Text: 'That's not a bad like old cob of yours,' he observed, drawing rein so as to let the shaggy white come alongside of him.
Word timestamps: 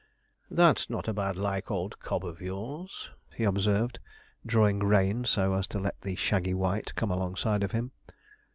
'That's 0.49 0.89
not 0.89 1.07
a 1.07 1.13
bad 1.13 1.35
like 1.37 1.69
old 1.69 1.99
cob 1.99 2.25
of 2.25 2.41
yours,' 2.41 3.11
he 3.35 3.43
observed, 3.43 3.99
drawing 4.43 4.79
rein 4.79 5.25
so 5.25 5.53
as 5.53 5.67
to 5.67 5.77
let 5.77 6.01
the 6.01 6.15
shaggy 6.15 6.55
white 6.55 6.95
come 6.95 7.11
alongside 7.11 7.61
of 7.61 7.71
him. 7.71 7.91